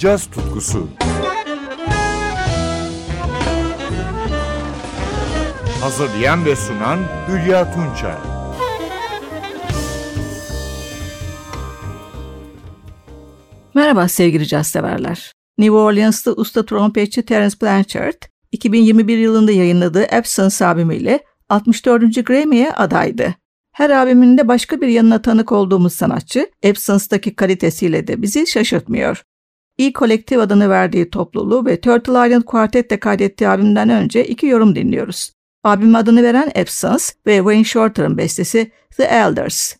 [0.00, 0.88] caz tutkusu.
[5.80, 8.14] Hazırlayan ve sunan Hülya Tunçay.
[13.74, 15.32] Merhaba sevgili caz severler.
[15.58, 18.22] New Orleans'ta usta trompetçi Terence Blanchard,
[18.52, 22.26] 2021 yılında yayınladığı Absence albümüyle 64.
[22.26, 23.34] Grammy'ye adaydı.
[23.72, 29.22] Her albümünde başka bir yanına tanık olduğumuz sanatçı, Absence'daki kalitesiyle de bizi şaşırtmıyor.
[29.78, 35.32] E Collective adını verdiği topluluğu ve Turtle Island Quartet'te kaydettiği albümden önce iki yorum dinliyoruz.
[35.64, 39.79] Albüm adını veren Absence ve Wayne Shorter'ın bestesi The Elders.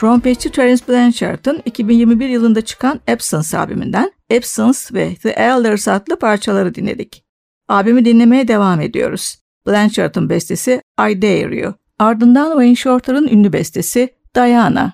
[0.00, 7.24] Trompetçi Terence Blanchard'ın 2021 yılında çıkan Absence albümünden Absence ve The Elders adlı parçaları dinledik.
[7.68, 9.38] Albümü dinlemeye devam ediyoruz.
[9.66, 11.74] Blanchard'ın bestesi I Dare You.
[11.98, 14.92] Ardından Wayne Shorter'ın ünlü bestesi Diana.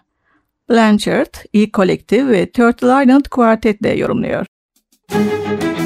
[0.70, 4.46] Blanchard, E Collective ve Turtle Island Quartet ile yorumluyor.
[5.14, 5.85] Müzik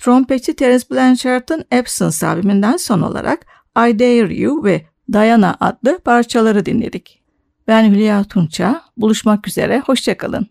[0.00, 7.22] Trompetçi Terence Blanchard'ın Absence albümünden son olarak I Dare You ve Diana adlı parçaları dinledik.
[7.68, 8.82] Ben Hülya Tunça.
[8.96, 9.80] Buluşmak üzere.
[9.80, 10.46] Hoşçakalın.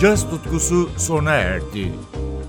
[0.00, 1.92] Caz tutkusu sona erdi.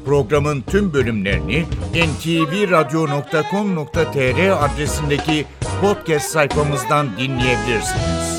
[0.05, 5.45] Programın tüm bölümlerini ntvradio.com.tr adresindeki
[5.81, 8.38] podcast sayfamızdan dinleyebilirsiniz.